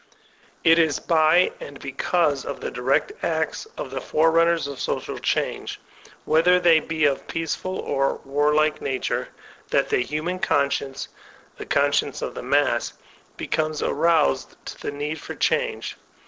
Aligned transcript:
It 0.63 0.79
is 0.79 0.97
by 0.99 1.51
and 1.59 1.79
because 1.79 2.43
of 2.43 2.59
the 2.59 2.71
direct 2.71 3.11
acts 3.23 3.67
of 3.77 3.91
the 3.91 4.01
fore 4.01 4.31
runners 4.31 4.65
of 4.65 4.79
social 4.79 5.19
change, 5.19 5.79
whether 6.25 6.59
they 6.59 6.79
be 6.79 7.05
of 7.05 7.27
peaceful 7.27 7.75
Direct 7.75 7.83
Action 8.11 8.21
231 8.31 8.35
or 8.35 8.35
warlike 8.47 8.81
nature, 8.81 9.29
that 9.69 9.89
the 9.89 9.99
Human 9.99 10.39
Conscience^ 10.39 11.07
the 11.57 11.67
con 11.67 11.93
science 11.93 12.23
of 12.23 12.33
the 12.33 12.41
mass, 12.41 12.93
becomes 13.37 13.83
aroused 13.83 14.55
to 14.65 14.81
the 14.81 14.89
need 14.91 15.19
for 15.21 15.35
change. 15.35 15.95